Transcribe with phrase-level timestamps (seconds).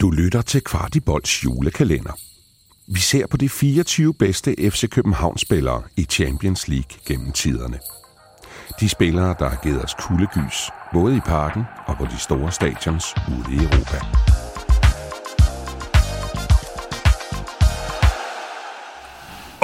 [0.00, 2.12] Du lytter til Kvartibolds julekalender.
[2.86, 7.78] Vi ser på de 24 bedste FC København-spillere i Champions League gennem tiderne.
[8.80, 13.14] De spillere, der har givet os kuldegys, både i parken og på de store stadions
[13.28, 14.27] ude i Europa.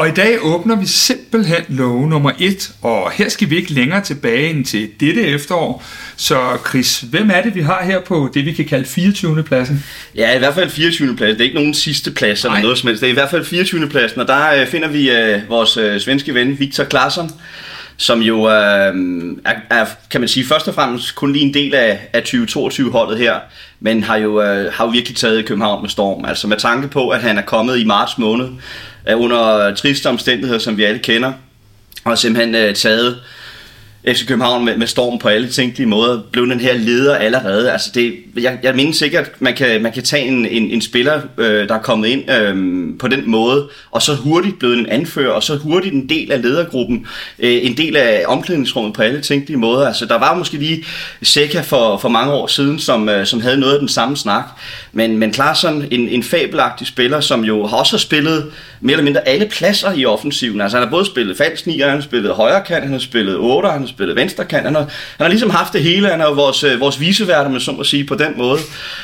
[0.05, 4.00] Og i dag åbner vi simpelthen lov nummer et, og her skal vi ikke længere
[4.00, 5.84] tilbage end til dette efterår.
[6.16, 9.43] Så Chris, hvem er det, vi har her på det, vi kan kalde 24.
[9.43, 9.85] pladsen?
[10.14, 11.17] Ja, i hvert fald 24.
[11.17, 11.32] plads.
[11.32, 13.00] Det er ikke nogen sidste plads eller noget som helst.
[13.00, 13.89] Det er i hvert fald 24.
[13.89, 17.31] pladsen, og der øh, finder vi øh, vores øh, svenske ven Victor Klarsson,
[17.96, 18.95] som jo øh,
[19.45, 23.18] er, er, kan man sige, først og fremmest kun lige en del af, af 2022-holdet
[23.18, 23.34] her,
[23.81, 26.25] men har jo, øh, har jo virkelig taget København med storm.
[26.25, 28.48] Altså med tanke på, at han er kommet i marts måned,
[29.13, 31.32] under triste omstændigheder, som vi alle kender,
[32.05, 33.20] og simpelthen øh, taget
[34.08, 37.72] FC København med, med storm på alle tænkelige måder, blev den her leder allerede.
[37.72, 40.81] Altså det, jeg, jeg mener sikkert, at man kan, man kan tage en, en, en
[40.81, 44.87] spiller, øh, der er kommet ind øh, på den måde, og så hurtigt blevet en
[44.87, 47.06] anfører, og så hurtigt en del af ledergruppen,
[47.39, 49.87] øh, en del af omklædningsrummet på alle tænkelige måder.
[49.87, 50.84] Altså der var måske lige
[51.23, 54.45] Seca for, for mange år siden, som, øh, som havde noget af den samme snak,
[54.92, 59.29] men, men Klaarsson, en, en fabelagtig spiller, som jo også har spillet mere eller mindre
[59.29, 60.61] alle pladser i offensiven.
[60.61, 63.36] Altså han har både spillet falsk 9, han har spillet højre kant, han har spillet
[63.36, 64.64] 8, han har spillet venstre kant.
[64.64, 66.09] Han har, han har ligesom haft det hele.
[66.09, 68.59] Han er jo vores, øh, vores viseværter, med så må sige, på den måde.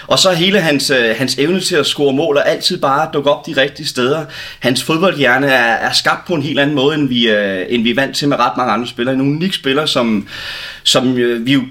[0.07, 3.31] Og så hele hans, øh, hans evne til at score mål og altid bare dukke
[3.31, 4.25] op de rigtige steder.
[4.61, 7.91] Hans fodboldhjerne er, er skabt på en helt anden måde, end vi, øh, end vi
[7.91, 9.15] er vant til med ret mange andre spillere.
[9.15, 10.29] En unik spiller, som,
[10.83, 11.63] som øh, vi jo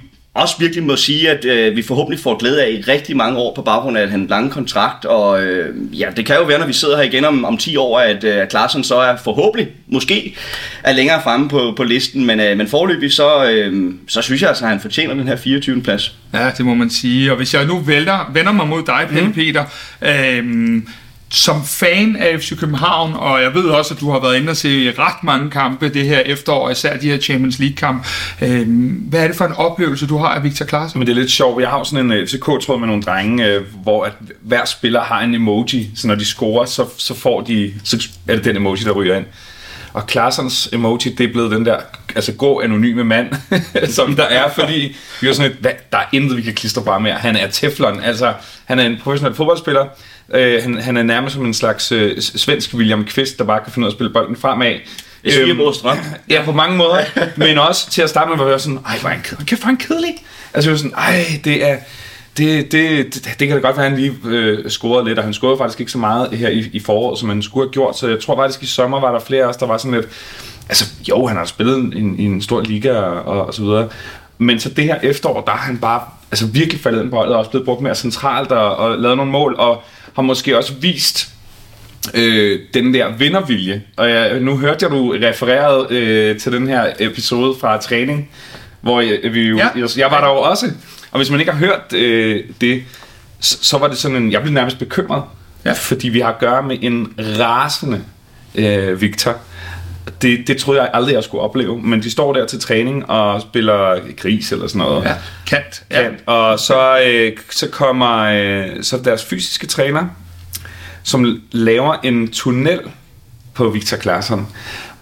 [0.42, 3.54] også virkelig må sige, at øh, vi forhåbentlig får glæde af i rigtig mange år
[3.56, 5.06] på baggrund af en lang kontrakt.
[5.06, 7.78] Og øh, ja, det kan jo være, når vi sidder her igen om, om 10
[7.78, 10.36] år, at øh, Klaarsson så er forhåbentlig, måske,
[10.84, 12.26] er længere fremme på, på listen.
[12.26, 15.36] Men, øh, men forløbig, så, øh, så synes jeg altså, at han fortjener den her
[15.36, 15.82] 24.
[15.82, 16.16] plads.
[16.34, 17.32] Ja, det må man sige.
[17.32, 19.34] Og hvis jeg nu vælter, vender mig mod dig, Pelle mm.
[19.34, 19.66] Peter,
[20.02, 20.82] øh,
[21.32, 24.58] som fan af FC København, og jeg ved også, at du har været inde og
[24.58, 28.08] se ret mange kampe det her efterår, især de her Champions League-kamp.
[28.42, 28.67] Øh,
[29.10, 30.95] hvad er det for en oplevelse, du har af Victor Klaas?
[30.95, 31.62] Men det er lidt sjovt.
[31.62, 35.02] Jeg har jo sådan en øh, FCK-tråd med nogle drenge, øh, hvor at hver spiller
[35.02, 38.56] har en emoji, så når de scorer, så, så får de, så er det den
[38.56, 39.26] emoji, der ryger ind.
[39.94, 41.77] Og Klarsons emoji, det er blevet den der,
[42.16, 43.27] altså gå anonyme mand,
[43.98, 46.83] som der er, fordi vi er sådan et, hvad, der er intet, vi kan klistre
[46.83, 47.11] bare med.
[47.11, 48.33] Han er teflon, altså
[48.66, 49.86] han er en professionel fodboldspiller,
[50.33, 53.73] Øh, han, han er nærmest som en slags øh, svensk William Kvist, der bare kan
[53.73, 54.73] finde ud af at spille bolden fremad.
[55.23, 55.98] Jeg siger øhm, strøm.
[56.30, 57.02] Ja, på mange måder.
[57.36, 59.48] men også til at starte med, var jeg sådan, ej, hvor er han kedelig.
[59.48, 60.16] Kæft, hvor er han kedelig.
[60.54, 61.77] Altså, jeg var sådan, ej, det er...
[62.38, 65.23] Det, det, det, det kan da godt være, at han lige øh, scorede lidt, og
[65.23, 67.98] han scorede faktisk ikke så meget her i, i foråret, som han skulle have gjort,
[67.98, 70.10] så jeg tror faktisk, i sommer var der flere af os, der var sådan lidt,
[70.70, 73.89] altså jo, han har spillet i en, stor liga og, og så videre,
[74.38, 76.02] men så det her efterår, der har han bare
[76.32, 79.18] altså virkelig faldet ind på holdet, og også blevet brugt mere centralt og, og lavet
[79.18, 79.84] nogle mål, og
[80.16, 81.30] har måske også vist
[82.14, 83.82] øh, den der vindervilje.
[83.98, 88.30] Og jeg, nu hørte jeg, du refererede øh, til den her episode fra træning,
[88.82, 89.68] hvor jeg, vi jo, ja.
[89.76, 90.66] jeg, jeg var der jo også.
[91.11, 92.83] Og hvis man ikke har hørt øh, det,
[93.39, 95.23] så, så var det sådan en, jeg blev nærmest bekymret,
[95.65, 95.71] ja.
[95.71, 98.02] fordi vi har at gøre med en rasende
[98.55, 99.37] øh, Victor.
[100.21, 101.81] Det, det troede jeg aldrig, jeg skulle opleve.
[101.81, 105.03] Men de står der til træning og spiller gris eller sådan noget.
[105.05, 105.14] Ja,
[105.47, 105.83] kant.
[105.92, 106.23] kant.
[106.27, 106.33] Ja.
[106.33, 110.08] Og så, øh, så kommer øh, så deres fysiske træner,
[111.03, 112.80] som laver en tunnel
[113.53, 114.47] på Victor Claesson.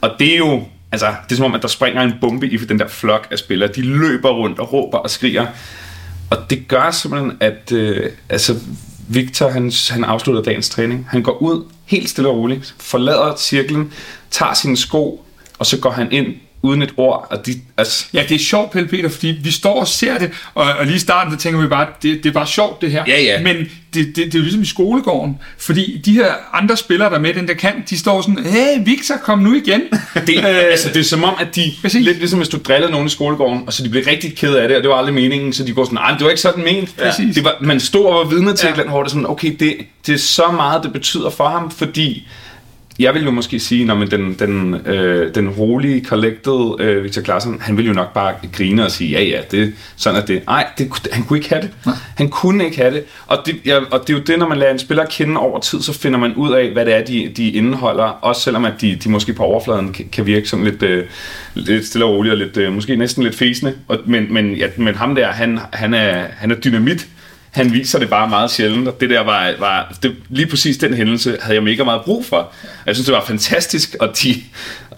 [0.02, 2.58] Og det er jo, altså, det er som om, at der springer en bombe i
[2.58, 3.70] for den der flok af spillere.
[3.76, 5.46] De løber rundt og råber og skriger.
[6.30, 8.60] Og det gør simpelthen, at øh, altså,
[9.08, 11.08] Victor han, han afslutter dagens træning.
[11.10, 13.94] Han går ud helt stille og roligt, forlader cirklen,
[14.32, 15.26] tager sine sko,
[15.60, 16.28] og så går han ind
[16.68, 17.28] uden et ord.
[17.30, 18.06] Og de, altså...
[18.14, 20.96] Ja, det er sjovt, Pelle Peter, fordi vi står og ser det, og, og lige
[20.96, 23.04] i starten, der tænker vi bare, det, det er bare sjovt det her.
[23.08, 23.42] Ja, ja.
[23.42, 23.56] Men
[23.94, 27.20] det, det, det er jo ligesom i skolegården, fordi de her andre spillere, der er
[27.20, 29.82] med den der kant, de står sådan, hey Victor, kom nu igen.
[30.28, 32.06] Det, øh, altså, det er som om, at de, præcis.
[32.06, 34.68] lidt ligesom hvis du drillede nogen i skolegården, og så de blev rigtig ked af
[34.68, 36.64] det, og det var aldrig meningen, så de går sådan, nej, det var ikke sådan
[36.64, 36.90] ment.
[37.00, 37.12] Ja.
[37.36, 38.70] Det var, man stod og var vidne til ja.
[38.70, 41.50] et eller andet, hvor det sådan, okay, det, det er så meget, det betyder for
[41.50, 42.28] ham, fordi
[43.00, 47.62] jeg vil jo måske sige, at den, den, øh, den rolige, collected øh, Victor Claesson,
[47.62, 50.46] han vil jo nok bare grine og sige, ja ja, det, sådan er det.
[50.46, 51.72] Nej, det, han kunne ikke have det.
[51.86, 51.96] Nej.
[52.16, 53.04] Han kunne ikke have det.
[53.28, 55.60] Og det, ja, og det er jo det, når man lader en spiller kende over
[55.60, 58.04] tid, så finder man ud af, hvad det er, de, de indeholder.
[58.04, 61.06] Også selvom at de, de måske på overfladen kan, kan virke sådan lidt, øh,
[61.54, 63.74] lidt stille og roligt, og lidt, øh, måske næsten lidt fæsende.
[63.88, 67.08] Og, men, men, ja, men ham der, han, han, er, han er dynamit
[67.58, 70.94] han viser det bare meget sjældent, og det der var, var det, lige præcis den
[70.94, 72.54] hændelse havde jeg mega meget brug for.
[72.86, 74.44] Jeg synes, det var fantastisk, og de,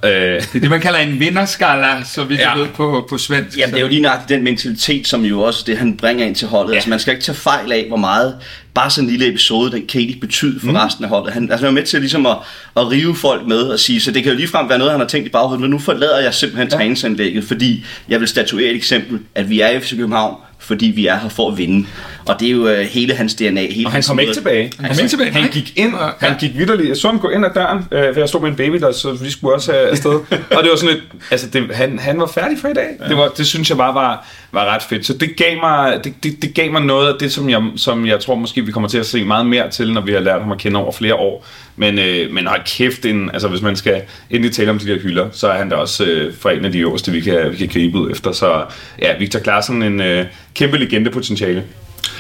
[0.04, 0.12] Øh.
[0.12, 2.58] Det er det, man kalder en vinderskala, så vi ja.
[2.58, 3.58] ved på, på svensk.
[3.58, 6.36] Jamen, det er jo lige nok den mentalitet, som jo også det, han bringer ind
[6.36, 6.72] til holdet.
[6.72, 6.76] Ja.
[6.76, 8.36] Altså, man skal ikke tage fejl af, hvor meget
[8.74, 10.76] bare sådan en lille episode, den kan ikke betyde for mm.
[10.76, 11.34] resten af holdet.
[11.34, 12.38] Han, altså, han er med til ligesom at,
[12.78, 15.08] at rive folk med og sige, så det kan jo ligefrem være noget, han har
[15.08, 16.78] tænkt i baghovedet, men nu forlader jeg simpelthen ja.
[16.78, 21.08] træningsanlægget, fordi jeg vil statuere et eksempel, at vi er i FC København, fordi vi
[21.08, 21.88] er her for at vinde.
[22.26, 23.62] Og det er jo uh, hele hans DNA.
[23.62, 24.72] Hele og han kom ikke tilbage.
[24.80, 25.32] Han, kom ikke tilbage.
[25.32, 26.90] Han gik ind, og han gik vidderligt.
[26.90, 28.92] Jeg så ham gå ind ad døren, øh, for jeg stod med en baby der,
[28.92, 30.12] så vi skulle også have afsted.
[30.58, 32.88] og det var sådan et, altså det, han, han var færdig for i dag.
[33.00, 33.08] Ja.
[33.08, 35.06] Det, var, det synes jeg bare var, var ret fedt.
[35.06, 38.06] Så det gav mig, det, det, det gav mig noget af det, som jeg, som
[38.06, 40.42] jeg tror måske vi kommer til at se meget mere til, når vi har lært
[40.42, 41.46] ham at kende over flere år.
[41.76, 45.00] Men, øh, men har kæft, en, altså hvis man skal endelig tale om de der
[45.00, 47.58] hylder, så er han da også øh, fra en af de øverste, vi kan, vi
[47.58, 48.32] kan gribe ud efter.
[48.32, 48.64] Så
[49.02, 50.26] ja, Victor Klaassen, en øh,
[50.56, 51.64] kæmpe legendepotentiale.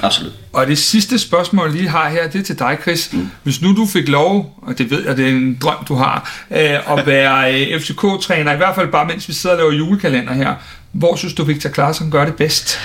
[0.01, 0.33] Absolut.
[0.53, 3.13] Og det sidste spørgsmål, jeg lige har her, det er til dig, Chris.
[3.13, 3.29] Mm.
[3.43, 6.45] Hvis nu du fik lov, og det ved jeg, det er en drøm, du har,
[6.51, 10.33] øh, at være øh, FCK-træner, i hvert fald bare mens vi sidder og laver julekalender
[10.33, 10.55] her,
[10.91, 12.79] hvor synes du, Victor Klaassen gør det bedst?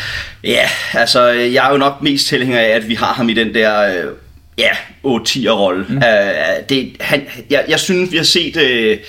[0.45, 3.55] Ja, altså jeg er jo nok mest tilhænger af, at vi har ham i den
[3.55, 4.11] der øh,
[4.59, 4.71] ja,
[5.07, 5.87] 8-10'er-rolle.
[5.89, 5.97] Mm.
[5.97, 6.03] Uh,
[6.69, 8.57] det, han, jeg, jeg synes, vi har set...
[8.57, 9.05] Uh,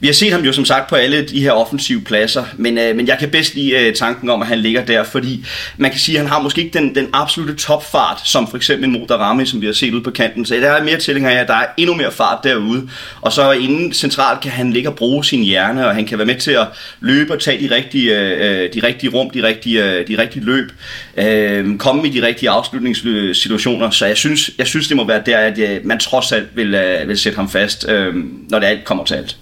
[0.00, 2.96] vi har set ham jo som sagt på alle de her offensive pladser, men, øh,
[2.96, 6.00] men jeg kan bedst lide øh, tanken om, at han ligger der, fordi man kan
[6.00, 9.46] sige, at han har måske ikke den, den absolute topfart, som for eksempel en Modarami,
[9.46, 10.46] som vi har set ude på kanten.
[10.46, 12.88] Så der er mere tilhænger af, at der er endnu mere fart derude.
[13.20, 16.26] Og så inden centralt kan han ligge og bruge sin hjerne, og han kan være
[16.26, 16.66] med til at
[17.00, 20.44] løbe og tage de rigtige, øh, øh, de rigtige rum, de rigtige, øh, de rigtige
[20.44, 20.72] løb,
[21.16, 23.90] øh, komme i de rigtige afslutningssituationer.
[23.90, 26.74] Så jeg synes, jeg synes det må være der, at øh, man trods alt vil,
[26.74, 28.14] øh, vil sætte ham fast, øh,
[28.50, 29.36] når det alt kommer til alt.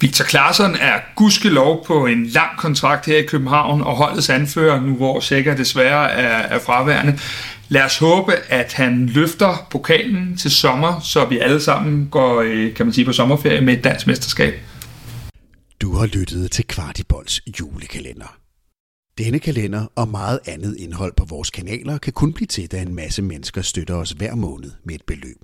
[0.00, 4.94] Victor Claesson er gudskelov på en lang kontrakt her i København, og holdets anfører, nu
[4.94, 7.18] hvor Sækker desværre er, er fraværende.
[7.68, 12.74] Lad os håbe, at han løfter pokalen til sommer, så vi alle sammen går øh,
[12.74, 14.54] kan man sige, på sommerferie med et dansk mesterskab.
[15.80, 18.36] Du har lyttet til Kvartibolds julekalender.
[19.18, 22.94] Denne kalender og meget andet indhold på vores kanaler kan kun blive til, da en
[22.94, 25.36] masse mennesker støtter os hver måned med et beløb.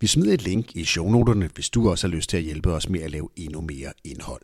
[0.00, 2.88] Vi smider et link i shownoterne, hvis du også har lyst til at hjælpe os
[2.88, 4.42] med at lave endnu mere indhold.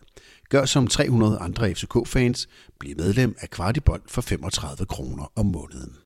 [0.49, 2.49] Gør som 300 andre FCK-fans.
[2.79, 6.04] Bliv medlem af Kvartibold for 35 kroner om måneden.